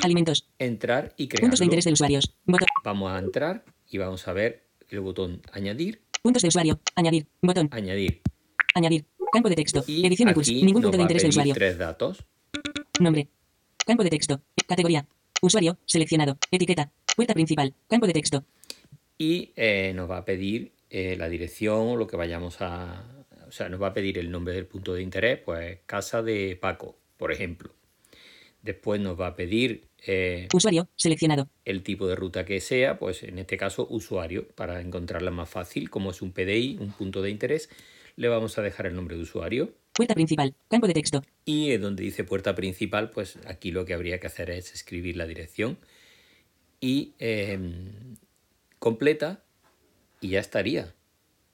alimentos, 0.00 0.48
entrar 0.58 1.14
y 1.16 1.26
puntos 1.28 1.58
de 1.58 1.64
interés 1.64 1.84
de 1.84 1.92
usuarios, 1.92 2.34
botón, 2.44 2.68
Vamos 2.84 3.10
a 3.12 3.18
entrar 3.18 3.64
y 3.88 3.98
vamos 3.98 4.26
a 4.28 4.32
ver 4.32 4.64
el 4.90 5.00
botón 5.00 5.42
añadir, 5.52 6.02
puntos 6.22 6.42
de 6.42 6.48
usuario, 6.48 6.80
añadir, 6.94 7.26
botón, 7.42 7.68
añadir. 7.72 8.20
añadir, 8.74 9.04
campo 9.32 9.48
de 9.48 9.56
texto, 9.56 9.84
Y 9.86 10.06
edición 10.06 10.28
en 10.28 10.34
curso, 10.34 10.52
ningún 10.52 10.82
punto 10.82 10.96
de 10.96 11.02
interés 11.02 11.22
de 11.22 11.28
usuario, 11.30 11.54
tres 11.54 11.78
datos. 11.78 12.24
nombre, 13.00 13.28
campo 13.86 14.04
de 14.04 14.10
texto, 14.10 14.40
categoría, 14.66 15.06
usuario, 15.42 15.78
seleccionado, 15.84 16.38
etiqueta, 16.50 16.90
puerta 17.16 17.34
principal, 17.34 17.74
campo 17.88 18.06
de 18.06 18.12
texto, 18.12 18.44
y 19.16 19.52
eh, 19.56 19.92
nos 19.96 20.08
va 20.08 20.18
a 20.18 20.24
pedir 20.24 20.72
eh, 20.90 21.16
la 21.16 21.28
dirección 21.28 21.88
o 21.88 21.96
lo 21.96 22.06
que 22.06 22.16
vayamos 22.16 22.60
a... 22.60 23.04
O 23.46 23.52
sea, 23.52 23.68
nos 23.68 23.80
va 23.80 23.88
a 23.88 23.92
pedir 23.94 24.18
el 24.18 24.30
nombre 24.30 24.54
del 24.54 24.66
punto 24.66 24.92
de 24.94 25.02
interés, 25.02 25.38
pues 25.38 25.78
casa 25.86 26.22
de 26.22 26.56
Paco, 26.60 26.98
por 27.16 27.32
ejemplo. 27.32 27.72
Después 28.62 29.00
nos 29.00 29.18
va 29.18 29.28
a 29.28 29.36
pedir 29.36 29.88
eh, 30.06 30.48
usuario, 30.52 30.88
seleccionado, 30.96 31.48
el 31.64 31.82
tipo 31.82 32.06
de 32.06 32.14
ruta 32.14 32.44
que 32.44 32.60
sea, 32.60 32.98
pues 32.98 33.22
en 33.22 33.38
este 33.38 33.56
caso 33.56 33.86
usuario, 33.90 34.48
para 34.48 34.80
encontrarla 34.80 35.30
más 35.30 35.48
fácil, 35.48 35.90
como 35.90 36.10
es 36.10 36.22
un 36.22 36.32
PDI, 36.32 36.76
un 36.80 36.92
punto 36.92 37.22
de 37.22 37.30
interés, 37.30 37.70
le 38.16 38.28
vamos 38.28 38.58
a 38.58 38.62
dejar 38.62 38.86
el 38.86 38.94
nombre 38.94 39.16
de 39.16 39.22
usuario. 39.22 39.74
puerta 39.92 40.14
principal, 40.14 40.54
campo 40.68 40.86
de 40.86 40.94
texto, 40.94 41.22
Y 41.44 41.76
donde 41.76 42.02
dice 42.02 42.24
puerta 42.24 42.54
principal, 42.54 43.10
pues 43.10 43.38
aquí 43.46 43.70
lo 43.70 43.84
que 43.84 43.94
habría 43.94 44.20
que 44.20 44.26
hacer 44.26 44.50
es 44.50 44.74
escribir 44.74 45.16
la 45.16 45.26
dirección 45.26 45.78
y 46.80 47.14
eh, 47.18 47.58
completa 48.78 49.44
y 50.20 50.28
ya 50.30 50.40
estaría. 50.40 50.92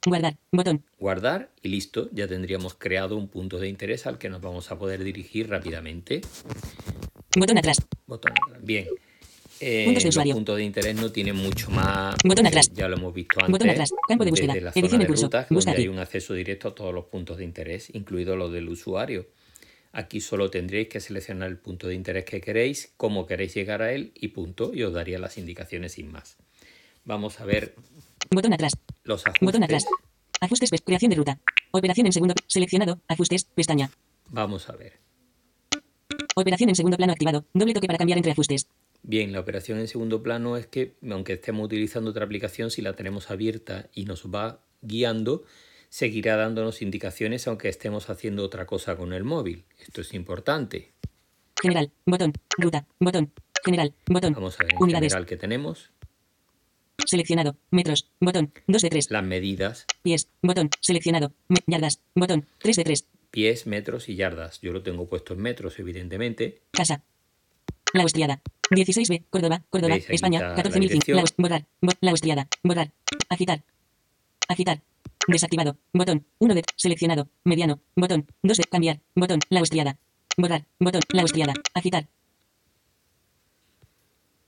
guardar, 0.05 0.37
botón, 0.51 0.83
guardar 0.99 1.49
y 1.61 1.69
listo, 1.69 2.09
ya 2.11 2.27
tendríamos 2.27 2.75
creado 2.75 3.17
un 3.17 3.27
punto 3.27 3.57
de 3.59 3.67
interés 3.69 4.05
al 4.07 4.17
que 4.17 4.29
nos 4.29 4.41
vamos 4.41 4.71
a 4.71 4.77
poder 4.77 5.03
dirigir 5.03 5.49
rápidamente. 5.49 6.21
botón 7.37 7.57
atrás, 7.57 7.77
Botón 8.07 8.31
atrás. 8.31 8.63
Bien. 8.63 8.87
Eh, 9.61 9.85
Puntos 9.85 10.03
de 10.03 10.07
los 10.09 10.15
usuario. 10.15 10.33
puntos 10.35 10.57
de 10.57 10.63
interés 10.65 10.95
no 10.95 11.11
tienen 11.11 11.35
mucho 11.37 11.69
más. 11.71 12.15
Botón 12.25 12.45
atrás. 12.45 12.69
ya 12.73 12.89
lo 12.89 12.97
hemos 12.97 13.13
visto 13.13 13.39
antes. 13.39 13.51
Botón 13.51 13.69
atrás. 13.69 13.89
Campo 14.07 14.25
de 14.25 14.31
desde 14.31 14.45
búsqueda. 14.47 14.61
la 14.65 14.69
Edición 14.71 14.89
zona 14.89 14.99
de 15.03 15.07
curso. 15.07 15.25
rutas, 15.27 15.47
Busca 15.49 15.71
donde 15.71 15.81
hay 15.83 15.87
un 15.87 15.99
acceso 15.99 16.33
directo 16.33 16.67
a 16.67 16.75
todos 16.75 16.93
los 16.93 17.05
puntos 17.05 17.37
de 17.37 17.45
interés, 17.45 17.89
incluido 17.95 18.35
los 18.35 18.51
del 18.51 18.67
usuario. 18.69 19.27
Aquí 19.93 20.19
solo 20.19 20.49
tendréis 20.51 20.89
que 20.89 20.99
seleccionar 20.99 21.49
el 21.49 21.57
punto 21.57 21.87
de 21.87 21.95
interés 21.95 22.25
que 22.25 22.41
queréis, 22.41 22.91
cómo 22.97 23.25
queréis 23.25 23.55
llegar 23.55 23.81
a 23.81 23.93
él 23.93 24.11
y 24.13 24.27
punto, 24.27 24.71
y 24.73 24.83
os 24.83 24.93
daría 24.93 25.19
las 25.19 25.37
indicaciones 25.37 25.93
sin 25.93 26.11
más. 26.11 26.35
Vamos 27.05 27.39
a 27.39 27.45
ver 27.45 27.75
botón 28.29 28.53
atrás, 28.53 28.73
los 29.03 29.25
ajustes. 29.25 29.45
botón 29.45 29.63
atrás, 29.63 29.85
ajustes, 30.41 30.69
creación 30.83 31.09
de 31.09 31.17
ruta, 31.17 31.39
operación 31.71 32.07
en 32.07 32.13
segundo, 32.13 32.35
seleccionado, 32.47 32.99
ajustes, 33.07 33.45
pestaña, 33.45 33.89
Vamos 34.29 34.69
a 34.69 34.75
ver. 34.75 34.99
operación 36.35 36.69
en 36.69 36.75
segundo 36.75 36.97
plano 36.97 37.13
activado, 37.13 37.45
doble 37.53 37.73
toque 37.73 37.87
para 37.87 37.97
cambiar 37.97 38.17
entre 38.17 38.31
ajustes, 38.31 38.67
Bien, 39.07 39.31
la 39.31 39.39
operación 39.39 39.77
en 39.77 39.87
segundo 39.87 40.23
plano 40.23 40.57
es 40.57 40.65
que, 40.65 40.95
aunque 41.11 41.33
estemos 41.33 41.65
utilizando 41.65 42.09
otra 42.09 42.25
aplicación, 42.25 42.71
si 42.71 42.81
la 42.81 42.95
tenemos 42.95 43.29
abierta 43.29 43.87
y 43.93 44.05
nos 44.05 44.25
va 44.25 44.61
guiando, 44.81 45.43
seguirá 45.89 46.35
dándonos 46.37 46.81
indicaciones 46.81 47.47
aunque 47.47 47.69
estemos 47.69 48.09
haciendo 48.09 48.43
otra 48.43 48.65
cosa 48.65 48.97
con 48.97 49.13
el 49.13 49.23
móvil. 49.23 49.65
Esto 49.79 50.01
es 50.01 50.11
importante. 50.15 50.93
general, 51.61 51.91
botón, 52.05 52.33
ruta, 52.57 52.87
botón, 52.99 53.31
general, 53.63 53.93
botón, 54.07 54.33
Vamos 54.33 54.59
a 54.59 54.63
ver 54.63 54.73
en 54.73 54.81
unidades, 54.81 55.13
general 55.13 55.27
que 55.27 55.37
tenemos 55.37 55.91
seleccionado, 57.05 57.55
metros, 57.71 58.09
botón, 58.19 58.51
2 58.67 58.81
de 58.81 58.89
3, 58.89 59.11
las 59.11 59.23
medidas, 59.23 59.85
pies, 60.01 60.27
botón, 60.41 60.69
seleccionado, 60.81 61.33
me- 61.47 61.63
yardas, 61.67 62.01
botón, 62.15 62.45
3 62.59 62.75
de 62.77 62.83
3, 62.83 63.05
pies, 63.31 63.67
metros 63.67 64.09
y 64.09 64.15
yardas. 64.15 64.59
Yo 64.61 64.71
lo 64.73 64.81
tengo 64.83 65.07
puesto 65.07 65.33
en 65.33 65.41
metros, 65.41 65.77
evidentemente. 65.79 66.61
casa. 66.71 67.03
La 67.93 68.01
Austriada. 68.03 68.41
16B, 68.71 69.23
Córdoba, 69.29 69.61
Córdoba, 69.69 69.95
España, 69.95 70.39
está 70.39 70.49
la 70.49 70.55
14.005. 70.63 70.79
dirección. 70.89 71.17
La, 71.17 71.23
borrar, 71.37 71.65
bo- 71.81 71.93
la 72.01 72.11
Austriada, 72.11 72.47
borrar, 72.63 72.91
agitar, 73.29 73.63
agitar, 74.49 74.81
desactivado, 75.27 75.77
botón, 75.93 76.25
1 76.39 76.55
de, 76.55 76.63
seleccionado, 76.75 77.29
mediano, 77.43 77.79
botón, 77.95 78.25
2 78.43 78.57
de, 78.57 78.63
cambiar, 78.65 78.99
botón, 79.15 79.39
la 79.49 79.59
Austriada, 79.59 79.97
borrar, 80.35 80.65
botón, 80.79 81.01
la 81.13 81.21
Austriada, 81.21 81.53
agitar. 81.73 82.07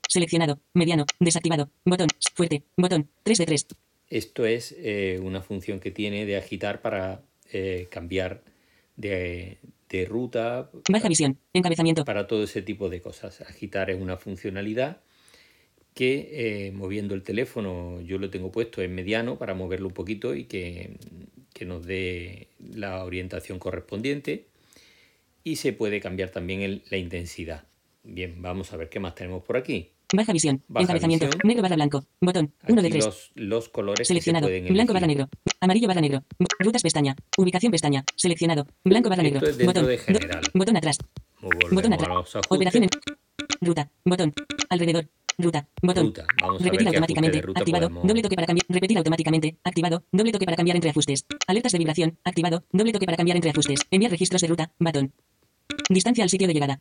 Seleccionado, 0.08 0.58
mediano, 0.72 1.04
desactivado, 1.20 1.70
botón, 1.84 2.08
fuerte, 2.34 2.62
botón, 2.78 3.10
3 3.24 3.38
de 3.38 3.44
3, 3.46 3.66
Esto 4.08 4.46
es 4.46 4.74
eh, 4.78 5.20
una 5.22 5.42
función 5.42 5.80
que 5.80 5.90
tiene 5.90 6.24
de 6.24 6.38
agitar 6.38 6.80
para 6.80 7.20
eh, 7.52 7.88
cambiar 7.90 8.42
de, 8.96 9.58
de 9.90 10.04
ruta, 10.06 10.70
baja 10.90 11.08
visión, 11.10 11.38
encabezamiento, 11.52 12.06
para 12.06 12.26
todo 12.26 12.44
ese 12.44 12.62
tipo 12.62 12.88
de 12.88 13.02
cosas. 13.02 13.42
Agitar 13.42 13.90
es 13.90 14.00
una 14.00 14.16
funcionalidad 14.16 15.02
que 15.92 16.66
eh, 16.68 16.72
moviendo 16.72 17.14
el 17.14 17.22
teléfono 17.22 18.00
yo 18.00 18.16
lo 18.18 18.30
tengo 18.30 18.50
puesto 18.50 18.80
en 18.80 18.94
mediano 18.94 19.36
para 19.36 19.52
moverlo 19.52 19.88
un 19.88 19.94
poquito 19.94 20.34
y 20.34 20.44
que, 20.44 20.96
que 21.52 21.66
nos 21.66 21.84
dé 21.84 22.48
la 22.60 23.04
orientación 23.04 23.58
correspondiente. 23.58 24.46
Y 25.44 25.56
se 25.56 25.74
puede 25.74 26.00
cambiar 26.00 26.30
también 26.30 26.62
el- 26.62 26.82
la 26.90 26.96
intensidad. 26.96 27.64
Bien, 28.04 28.40
vamos 28.40 28.72
a 28.72 28.78
ver 28.78 28.88
qué 28.88 29.00
más 29.00 29.14
tenemos 29.14 29.42
por 29.44 29.56
aquí. 29.58 29.90
Baja 30.12 30.32
visión, 30.32 30.62
Baja 30.68 30.84
encabezamiento, 30.84 31.26
visión. 31.26 31.40
negro 31.44 31.62
barra 31.62 31.76
blanco, 31.76 32.04
botón, 32.20 32.52
1 32.68 32.82
de 32.82 32.90
3. 32.90 33.04
los, 33.04 33.30
los 33.34 33.68
colores 33.68 33.98
que 33.98 34.04
se 34.04 34.08
Seleccionado. 34.08 34.46
pueden 34.46 34.72
Blanco 34.72 34.92
barra 34.94 35.06
negro. 35.06 35.28
Amarillo 35.60 35.88
barra 35.88 36.00
negro. 36.00 36.24
Rutas 36.60 36.82
pestaña. 36.82 37.14
Ubicación 37.36 37.70
pestaña. 37.72 38.04
Seleccionado. 38.16 38.66
Blanco 38.84 39.08
barra 39.10 39.22
Esto 39.22 39.34
negro. 39.40 39.48
es 39.50 39.66
botón. 39.66 39.86
de 39.86 39.96
do- 39.96 40.02
general. 40.02 40.40
botón 40.54 40.76
atrás. 40.76 40.98
Botón 41.70 41.92
atrás. 41.92 42.36
Operación 42.48 42.84
en. 42.84 42.90
Ruta. 43.60 43.90
Botón. 44.04 44.34
Alrededor. 44.70 45.08
Ruta. 45.36 45.68
Botón. 45.82 46.06
Ruta. 46.06 46.24
Vamos 46.40 46.60
a 46.60 46.64
ver 46.64 46.72
Repetir 46.72 46.88
automáticamente. 46.88 47.42
ruta 47.42 47.60
activado. 47.60 47.88
podemos- 47.88 48.06
Doble 48.08 48.22
toque 48.22 48.34
para 48.36 48.46
cambiar. 48.46 48.66
Repetir 48.68 48.98
automáticamente. 48.98 49.56
Activado. 49.64 50.04
Doble 50.12 50.32
toque 50.32 50.44
para 50.46 50.56
cambiar 50.56 50.76
entre 50.76 50.90
ajustes. 50.90 51.26
Alertas 51.46 51.72
de 51.72 51.78
vibración. 51.78 52.18
Activado. 52.24 52.64
Doble 52.72 52.92
toque 52.92 53.06
para 53.06 53.16
cambiar 53.16 53.36
entre 53.36 53.50
ajustes. 53.50 53.80
Enviar 53.90 54.10
registros 54.10 54.40
de 54.42 54.48
ruta. 54.48 54.72
Botón. 54.78 55.12
Distancia 55.90 56.24
al 56.24 56.30
sitio 56.30 56.46
de 56.48 56.54
llegada. 56.54 56.80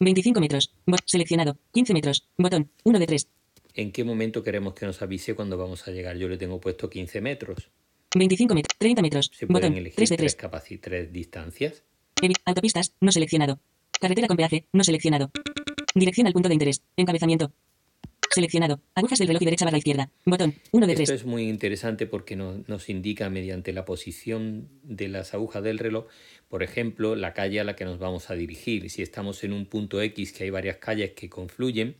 25 0.00 0.40
metros. 0.40 0.72
Bot- 0.86 1.02
seleccionado. 1.06 1.56
15 1.72 1.92
metros. 1.94 2.28
Botón. 2.36 2.70
1 2.84 2.98
de 2.98 3.06
3. 3.06 3.28
¿En 3.74 3.92
qué 3.92 4.04
momento 4.04 4.42
queremos 4.42 4.74
que 4.74 4.86
nos 4.86 5.02
avise 5.02 5.34
cuando 5.34 5.56
vamos 5.58 5.86
a 5.86 5.90
llegar? 5.90 6.16
Yo 6.16 6.28
le 6.28 6.38
tengo 6.38 6.60
puesto 6.60 6.88
15 6.88 7.20
metros. 7.20 7.70
25 8.14 8.54
metros. 8.54 8.76
30 8.78 9.02
metros. 9.02 9.30
Se 9.34 9.46
pueden 9.46 9.70
Botón. 9.72 9.78
elegir 9.78 9.96
3 9.96 10.10
de 10.10 10.16
tres 10.16 10.36
3. 10.36 10.50
capaci- 10.50 10.80
tres 10.80 11.12
distancias. 11.12 11.82
Autopistas, 12.46 12.94
no 13.00 13.12
seleccionado. 13.12 13.60
Carretera 14.00 14.26
con 14.28 14.36
peaje, 14.36 14.66
no 14.72 14.82
seleccionado. 14.84 15.30
Dirección 15.94 16.26
al 16.26 16.32
punto 16.32 16.48
de 16.48 16.54
interés. 16.54 16.82
Encabezamiento. 16.96 17.52
Seleccionado. 18.36 18.80
Agujas 18.94 19.18
del 19.18 19.28
reloj 19.28 19.40
y 19.40 19.44
derecha 19.46 19.64
barra 19.64 19.78
izquierda. 19.78 20.10
Botón. 20.26 20.54
1 20.72 20.86
de 20.86 20.92
Esto 20.92 21.04
3. 21.06 21.20
es 21.22 21.26
muy 21.26 21.48
interesante 21.48 22.06
porque 22.06 22.36
no- 22.36 22.62
nos 22.66 22.90
indica 22.90 23.30
mediante 23.30 23.72
la 23.72 23.86
posición 23.86 24.68
de 24.82 25.08
las 25.08 25.32
agujas 25.32 25.62
del 25.62 25.78
reloj, 25.78 26.06
por 26.50 26.62
ejemplo, 26.62 27.16
la 27.16 27.32
calle 27.32 27.60
a 27.60 27.64
la 27.64 27.76
que 27.76 27.86
nos 27.86 27.98
vamos 27.98 28.28
a 28.28 28.34
dirigir. 28.34 28.90
Si 28.90 29.00
estamos 29.00 29.42
en 29.42 29.54
un 29.54 29.64
punto 29.64 30.02
X 30.02 30.32
que 30.34 30.44
hay 30.44 30.50
varias 30.50 30.76
calles 30.76 31.12
que 31.12 31.30
confluyen, 31.30 31.96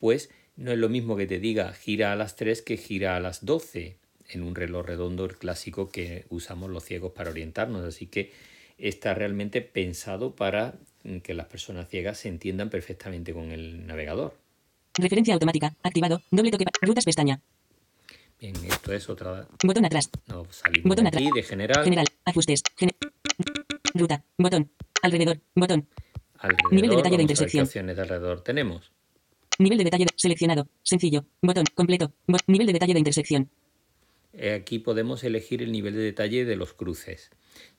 pues 0.00 0.30
no 0.56 0.72
es 0.72 0.78
lo 0.78 0.88
mismo 0.88 1.16
que 1.16 1.26
te 1.28 1.38
diga 1.38 1.72
gira 1.72 2.12
a 2.12 2.16
las 2.16 2.34
3 2.34 2.60
que 2.60 2.76
gira 2.76 3.16
a 3.16 3.20
las 3.20 3.44
12 3.44 3.98
en 4.30 4.42
un 4.42 4.56
reloj 4.56 4.84
redondo, 4.84 5.24
el 5.26 5.36
clásico 5.36 5.90
que 5.90 6.24
usamos 6.28 6.70
los 6.70 6.84
ciegos 6.84 7.12
para 7.12 7.30
orientarnos. 7.30 7.84
Así 7.84 8.06
que 8.08 8.32
está 8.78 9.14
realmente 9.14 9.60
pensado 9.62 10.34
para 10.34 10.74
que 11.22 11.34
las 11.34 11.46
personas 11.46 11.88
ciegas 11.88 12.18
se 12.18 12.28
entiendan 12.28 12.68
perfectamente 12.68 13.32
con 13.32 13.52
el 13.52 13.86
navegador. 13.86 14.41
Referencia 14.94 15.34
automática. 15.34 15.74
Activado. 15.82 16.22
Doble 16.30 16.50
toque. 16.50 16.64
pa- 16.64 16.72
Rutas 16.86 17.04
pestaña. 17.04 17.40
Bien, 18.40 18.54
esto 18.68 18.92
es 18.92 19.08
otra... 19.08 19.46
Botón 19.62 19.84
atrás. 19.84 20.10
No, 20.26 20.44
salimos 20.50 20.88
Botón 20.88 21.04
de 21.04 21.08
atrás. 21.08 21.22
aquí 21.22 21.30
de 21.34 21.42
general. 21.44 21.84
General. 21.84 22.06
Ajustes. 22.24 22.62
Gene- 22.76 22.94
Ruta. 23.94 24.24
Botón. 24.36 24.70
Alrededor. 25.02 25.40
Botón. 25.54 25.88
Alrededor, 26.38 26.72
Nivel 26.72 26.90
de 26.90 26.96
detalle 26.96 27.16
de 27.16 27.22
intersección. 27.22 27.64
opciones 27.66 27.96
de 27.96 28.02
alrededor 28.02 28.42
tenemos. 28.42 28.90
Nivel 29.58 29.78
de 29.78 29.84
detalle 29.84 30.04
de- 30.06 30.12
seleccionado. 30.16 30.68
Sencillo. 30.82 31.24
Botón. 31.40 31.64
Completo. 31.74 32.12
Bo- 32.26 32.38
nivel 32.48 32.66
de 32.66 32.72
detalle 32.72 32.94
de 32.94 32.98
intersección. 32.98 33.48
Eh, 34.32 34.54
Aquí 34.54 34.78
podemos 34.80 35.22
elegir 35.24 35.62
el 35.62 35.70
nivel 35.70 35.94
de 35.94 36.00
detalle 36.00 36.44
de 36.44 36.56
los 36.56 36.72
cruces. 36.74 37.30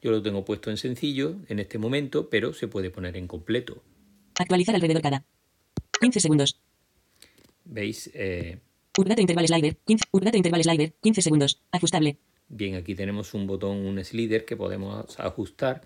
Yo 0.01 0.11
lo 0.11 0.21
tengo 0.21 0.45
puesto 0.45 0.69
en 0.69 0.77
sencillo 0.77 1.35
en 1.49 1.59
este 1.59 1.77
momento, 1.77 2.29
pero 2.29 2.53
se 2.53 2.67
puede 2.67 2.89
poner 2.91 3.17
en 3.17 3.27
completo. 3.27 3.83
Actualizar 4.39 4.75
alrededor 4.75 5.01
cada 5.01 5.25
15 5.99 6.19
segundos. 6.19 6.59
¿Veis? 7.65 8.09
Eh, 8.13 8.59
Update 8.97 9.21
interval 9.21 9.47
slider. 9.47 9.77
15, 9.85 10.05
update 10.11 10.37
interval 10.37 10.63
slider. 10.63 10.93
15 11.01 11.21
segundos. 11.21 11.61
Ajustable. 11.71 12.17
Bien, 12.47 12.75
aquí 12.75 12.93
tenemos 12.93 13.33
un 13.33 13.47
botón, 13.47 13.77
un 13.77 14.03
slider 14.03 14.45
que 14.45 14.55
podemos 14.55 15.19
ajustar 15.19 15.81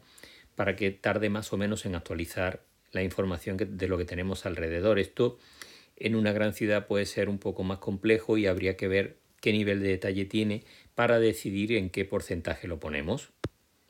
para 0.56 0.76
que 0.76 0.92
tarde 0.92 1.30
más 1.30 1.54
o 1.54 1.58
menos 1.58 1.86
en 1.86 1.96
actualizar 1.96 2.64
la 2.92 3.04
información 3.04 3.58
de 3.58 3.88
lo 3.88 3.98
que 3.98 4.06
tenemos 4.06 4.46
alrededor. 4.46 5.00
Esto 5.00 5.38
en 5.96 6.16
una 6.16 6.34
gran 6.34 6.54
ciudad 6.54 6.88
puede 6.88 7.06
ser 7.06 7.30
un 7.30 7.38
poco 7.38 7.64
más 7.64 7.78
complejo 7.78 8.38
y 8.38 8.48
habría 8.48 8.76
que 8.76 8.88
ver 8.88 9.20
qué 9.40 9.54
nivel 9.54 9.80
de 9.82 9.90
detalle 9.90 10.26
tiene 10.26 10.64
para 10.96 11.20
decidir 11.20 11.72
en 11.74 11.90
qué 11.90 12.04
porcentaje 12.06 12.68
lo 12.68 12.80
ponemos. 12.80 13.32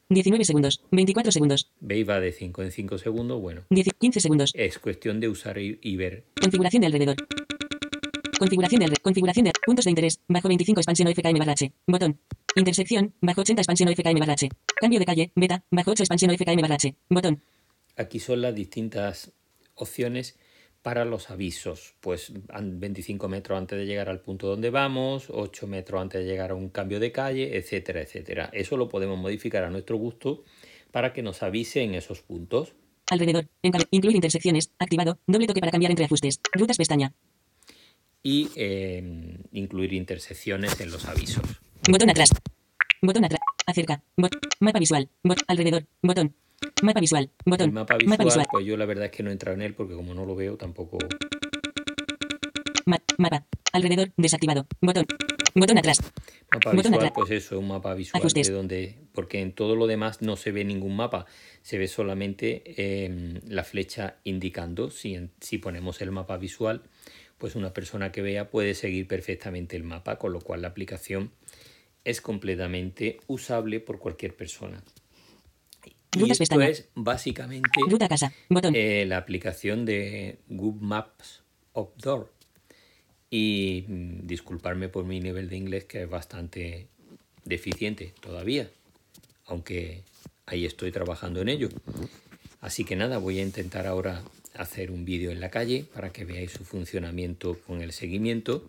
19 0.10 0.46
segundos, 0.46 0.84
24 0.92 1.32
segundos. 1.32 1.72
¿Veis? 1.80 2.08
Va 2.08 2.20
de 2.20 2.32
5 2.32 2.64
en 2.64 2.72
5 2.72 2.98
segundos. 2.98 3.42
Bueno, 3.42 3.64
10, 3.70 3.88
15 4.00 4.20
segundos. 4.22 4.52
es 4.56 4.78
cuestión 4.80 5.20
de 5.20 5.28
usar 5.28 5.58
y, 5.58 5.80
y 5.82 5.96
ver. 5.98 6.26
Configuración 6.40 6.82
de 6.82 6.86
alrededor. 6.88 7.16
Configuración 8.40 8.80
de 8.80 8.86
alrededor. 8.86 9.02
Configuración 9.02 9.46
de 9.46 9.52
puntos 9.66 9.86
de 9.86 9.92
interés. 9.92 10.20
Bajo 10.28 10.48
25 10.48 10.80
expansión 10.80 11.08
o 11.08 11.12
FKM 11.12 11.38
barra 11.40 11.54
H. 11.54 11.72
Botón. 11.88 12.20
Intersección. 12.56 13.14
Bajo 13.22 13.42
80 13.42 13.62
expansión 13.62 13.90
o 13.90 13.92
FKM 13.94 14.20
barra 14.20 14.34
H. 14.34 14.50
Cambio 14.80 15.00
de 15.00 15.06
calle. 15.06 15.32
Beta. 15.36 15.64
Bajo 15.72 15.92
8 15.92 16.04
expansión 16.04 16.32
o 16.32 16.34
FKM 16.38 16.62
barra 16.62 16.76
H. 16.76 16.96
Botón. 17.10 17.42
Aquí 17.96 18.20
son 18.20 18.42
las 18.42 18.54
distintas 18.54 19.32
opciones 19.76 20.38
para 20.84 21.04
los 21.04 21.32
avisos. 21.32 21.96
Pues 22.00 22.32
an- 22.50 22.80
25 22.80 23.28
metros 23.28 23.58
antes 23.58 23.78
de 23.80 23.86
llegar 23.86 24.08
al 24.10 24.22
punto 24.22 24.48
donde 24.48 24.70
vamos, 24.70 25.30
8 25.30 25.66
metros 25.68 26.00
antes 26.02 26.22
de 26.24 26.28
llegar 26.30 26.52
a 26.52 26.56
un 26.56 26.70
cambio 26.70 27.00
de 27.00 27.12
calle, 27.12 27.58
etcétera, 27.58 28.02
etcétera. 28.02 28.50
Eso 28.54 28.78
lo 28.78 28.88
podemos 28.88 29.18
modificar 29.18 29.64
a 29.64 29.70
nuestro 29.70 29.98
gusto 29.98 30.44
para 30.92 31.12
que 31.12 31.24
nos 31.24 31.42
avise 31.44 31.82
en 31.82 31.96
esos 31.96 32.22
puntos. 32.22 32.74
Alrededor. 33.10 33.48
Incluir 33.92 34.16
intersecciones. 34.16 34.72
Activado. 34.80 35.18
Doble 35.26 35.48
toque 35.48 35.60
para 35.60 35.72
cambiar 35.72 35.92
entre 35.92 36.06
ajustes. 36.06 36.40
Rutas 36.54 36.78
pestaña. 36.78 37.14
Y 38.24 38.50
eh, 38.56 39.38
incluir 39.52 39.94
intersecciones 39.94 40.80
en 40.82 40.92
los 40.92 41.06
avisos. 41.06 41.44
Botón 41.90 42.10
atrás. 42.10 42.30
Botón 43.02 43.26
atrás. 43.26 43.42
Acerca. 43.66 44.02
Bot. 44.16 44.32
Mapa 44.60 44.80
visual. 44.80 45.10
Bot. 45.24 45.40
Alrededor. 45.48 45.86
Botón. 46.02 46.34
Mapa 46.82 47.00
visual. 47.00 47.30
Botón. 47.46 47.68
El 47.70 47.74
mapa 47.74 47.98
visual, 47.98 48.46
pues 48.52 48.66
yo 48.66 48.76
la 48.78 48.86
verdad 48.86 49.06
es 49.06 49.12
que 49.12 49.24
no 49.24 49.30
he 49.30 49.34
entrado 49.34 49.56
en 49.56 49.62
él 49.62 49.74
porque 49.76 49.94
como 49.94 50.14
no 50.14 50.26
lo 50.26 50.36
veo 50.36 50.58
tampoco... 50.58 50.98
Ma- 52.86 53.02
mapa. 53.18 53.46
Alrededor. 53.74 54.12
Desactivado. 54.18 54.66
Botón. 54.82 55.06
Botón 55.56 55.78
atrás. 55.78 56.00
Mapa 56.02 56.72
Botón 56.72 56.76
visual, 56.78 56.94
atrás. 56.96 57.12
pues 57.16 57.32
eso, 57.32 57.60
un 57.60 57.68
mapa 57.68 57.94
visual 57.94 58.22
Ajustes. 58.22 58.48
de 58.48 58.54
donde... 58.54 58.98
Porque 59.14 59.42
en 59.42 59.54
todo 59.54 59.76
lo 59.76 59.88
demás 59.88 60.22
no 60.22 60.36
se 60.36 60.52
ve 60.52 60.64
ningún 60.64 60.96
mapa, 60.96 61.26
se 61.64 61.78
ve 61.78 61.88
solamente 61.88 62.64
eh, 62.66 63.42
la 63.48 63.64
flecha 63.64 64.18
indicando. 64.24 64.90
Si, 64.92 65.18
si 65.42 65.58
ponemos 65.58 66.02
el 66.02 66.12
mapa 66.12 66.38
visual, 66.38 66.84
pues 67.38 67.56
una 67.56 67.74
persona 67.74 68.12
que 68.12 68.22
vea 68.22 68.50
puede 68.50 68.74
seguir 68.74 69.08
perfectamente 69.08 69.76
el 69.76 69.84
mapa, 69.84 70.18
con 70.18 70.34
lo 70.34 70.42
cual 70.42 70.62
la 70.62 70.70
aplicación 70.70 71.32
es 72.04 72.22
completamente 72.22 73.20
usable 73.28 73.80
por 73.80 74.00
cualquier 74.00 74.36
persona. 74.36 74.84
Y 76.16 76.20
Rutas 76.22 76.40
esto 76.42 76.56
pestaña. 76.56 76.68
es 76.70 76.90
básicamente 76.96 77.70
Ruta 77.88 78.06
a 78.06 78.10
casa. 78.10 78.34
Botón. 78.50 78.74
eh, 78.76 79.06
la 79.08 79.18
aplicación 79.18 79.86
de 79.86 80.38
Google 80.48 80.82
Maps 80.86 81.42
Outdoor. 81.74 82.32
Y 83.30 83.84
mm, 83.88 84.26
disculparme 84.26 84.88
por 84.90 85.04
mi 85.06 85.20
nivel 85.20 85.50
de 85.50 85.58
inglés 85.58 85.84
que 85.86 86.04
es 86.04 86.10
bastante 86.10 86.88
deficiente 87.44 88.14
todavía, 88.22 88.70
aunque 89.46 90.04
ahí 90.46 90.66
estoy 90.66 90.92
trabajando 90.92 91.42
en 91.42 91.50
ello. 91.50 91.70
Así 92.62 92.84
que 92.86 92.96
nada, 92.96 93.18
voy 93.18 93.40
a 93.40 93.44
intentar 93.44 93.86
ahora 93.86 94.24
hacer 94.58 94.92
un 94.92 95.06
vídeo 95.06 95.32
en 95.32 95.40
la 95.40 95.50
calle 95.50 95.86
para 95.94 96.12
que 96.12 96.26
veáis 96.26 96.52
su 96.52 96.66
funcionamiento 96.66 97.60
con 97.62 97.82
el 97.82 97.92
seguimiento 97.92 98.64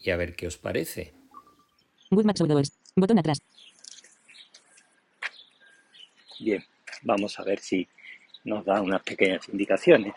y 0.00 0.10
a 0.10 0.16
ver 0.16 0.34
qué 0.34 0.46
os 0.46 0.56
parece. 0.56 1.12
Botón 2.94 3.18
atrás. 3.18 3.38
Bien, 6.38 6.62
vamos 7.02 7.38
a 7.38 7.44
ver 7.44 7.60
si 7.60 7.88
nos 8.44 8.64
da 8.64 8.82
unas 8.82 9.02
pequeñas 9.02 9.48
indicaciones. 9.48 10.14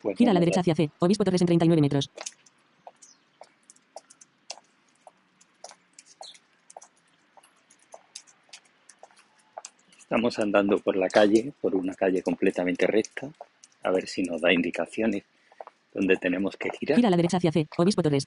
Pues 0.00 0.16
Gira 0.16 0.30
a 0.30 0.34
la 0.34 0.40
derecha 0.40 0.60
hacia 0.60 0.74
C. 0.74 0.90
Obispo 1.00 1.24
Torres 1.24 1.42
en 1.42 1.46
39 1.48 1.82
metros. 1.82 2.10
Estamos 10.18 10.40
andando 10.40 10.78
por 10.80 10.96
la 10.96 11.08
calle, 11.08 11.52
por 11.60 11.76
una 11.76 11.94
calle 11.94 12.24
completamente 12.24 12.88
recta, 12.88 13.30
a 13.84 13.92
ver 13.92 14.08
si 14.08 14.24
nos 14.24 14.40
da 14.40 14.52
indicaciones 14.52 15.22
donde 15.94 16.16
tenemos 16.16 16.56
que 16.56 16.70
girar. 16.70 16.96
Gira 16.96 17.06
a 17.06 17.10
la 17.12 17.16
derecha 17.16 17.36
hacia 17.36 17.52
C. 17.52 17.68
Obispo 17.76 18.02
Torres. 18.02 18.26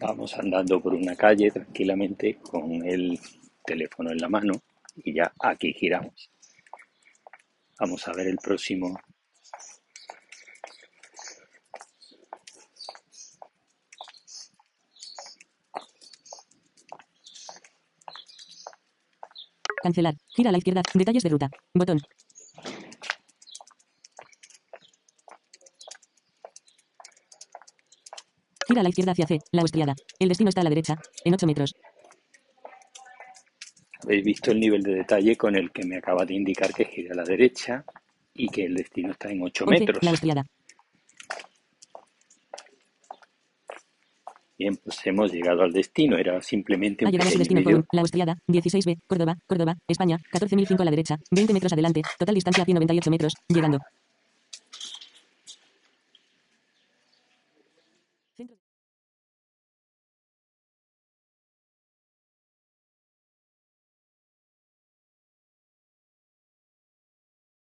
Vamos 0.00 0.34
andando 0.34 0.80
por 0.80 0.94
una 0.94 1.14
calle 1.14 1.52
tranquilamente 1.52 2.38
con 2.42 2.84
el 2.84 3.20
teléfono 3.64 4.10
en 4.10 4.18
la 4.18 4.28
mano 4.28 4.54
y 4.96 5.14
ya 5.14 5.32
aquí 5.38 5.72
giramos. 5.72 6.28
Vamos 7.80 8.08
a 8.08 8.12
ver 8.12 8.26
el 8.26 8.38
próximo. 8.38 8.98
Cancelar. 19.80 20.14
Gira 20.34 20.50
a 20.50 20.52
la 20.52 20.58
izquierda. 20.58 20.82
Detalles 20.92 21.22
de 21.22 21.28
ruta. 21.28 21.50
Botón. 21.72 22.00
Gira 28.66 28.80
a 28.80 28.82
la 28.82 28.88
izquierda 28.88 29.12
hacia 29.12 29.26
C. 29.26 29.38
La 29.52 29.62
Austriada. 29.62 29.94
El 30.18 30.28
destino 30.28 30.48
está 30.48 30.62
a 30.62 30.64
la 30.64 30.70
derecha. 30.70 30.96
En 31.24 31.32
8 31.32 31.46
metros. 31.46 31.74
Habéis 34.02 34.24
visto 34.24 34.50
el 34.52 34.60
nivel 34.60 34.82
de 34.82 34.94
detalle 34.94 35.36
con 35.36 35.56
el 35.56 35.70
que 35.70 35.84
me 35.84 35.96
acaba 35.96 36.24
de 36.24 36.34
indicar 36.34 36.72
que 36.72 36.84
gire 36.84 37.10
a 37.10 37.14
la 37.14 37.24
derecha 37.24 37.84
y 38.34 38.48
que 38.48 38.64
el 38.64 38.74
destino 38.74 39.10
está 39.10 39.30
en 39.30 39.42
8 39.42 39.64
11. 39.64 39.80
metros. 39.80 40.02
La. 40.02 40.44
Bien, 44.58 44.76
pues 44.76 44.98
hemos 45.04 45.32
llegado 45.32 45.62
al 45.62 45.72
destino. 45.72 46.16
Era 46.16 46.40
simplemente 46.42 47.04
Ha 47.04 47.08
un 47.08 47.12
llegado 47.12 47.28
a 47.28 47.32
su 47.32 47.38
destino 47.38 47.62
con 47.62 47.86
La 47.92 48.00
Austriada. 48.00 48.38
16B. 48.48 48.98
Córdoba. 49.06 49.36
Córdoba. 49.46 49.76
España. 49.86 50.18
14.005 50.32 50.80
a 50.80 50.84
la 50.84 50.90
derecha. 50.90 51.18
20 51.30 51.52
metros 51.52 51.72
adelante. 51.72 52.02
Total 52.18 52.34
distancia 52.34 52.64
198 52.64 53.10
metros. 53.10 53.34
Llegando. 53.48 53.78